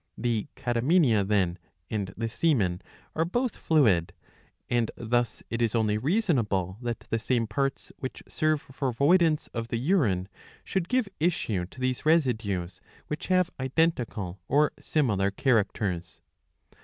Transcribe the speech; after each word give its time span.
^^ 0.01 0.03
The 0.17 0.47
catamenia, 0.55 1.23
then, 1.27 1.59
and 1.87 2.11
the 2.17 2.27
semen 2.27 2.81
are 3.15 3.23
both 3.23 3.55
fluid, 3.55 4.13
and 4.67 4.89
thus 4.97 5.43
it 5.51 5.61
is 5.61 5.75
only 5.75 5.99
reasonable 5.99 6.79
that 6.81 7.01
the 7.11 7.19
same 7.19 7.45
parts 7.45 7.91
which 7.99 8.23
serve 8.27 8.61
for 8.63 8.91
voidance 8.91 9.45
of 9.53 9.67
the 9.67 9.77
urine 9.77 10.27
should 10.63 10.89
give 10.89 11.07
issue 11.19 11.67
to 11.67 11.79
these 11.79 12.03
residues, 12.03 12.81
which 13.09 13.27
have 13.27 13.51
identical 13.59 14.39
or 14.47 14.71
similar 14.79 15.29
characters. 15.29 16.19